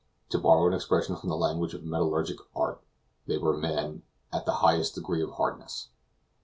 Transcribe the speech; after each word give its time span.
To 0.29 0.39
borrow 0.39 0.65
an 0.65 0.73
expression 0.73 1.15
from 1.15 1.29
the 1.29 1.35
language 1.35 1.75
of 1.75 1.83
metallurgic 1.83 2.39
art, 2.55 2.81
they 3.27 3.37
were 3.37 3.55
men 3.55 4.01
"at 4.33 4.47
the 4.47 4.53
highest 4.65 4.95
degree 4.95 5.21
of 5.21 5.29
hardness." 5.33 5.89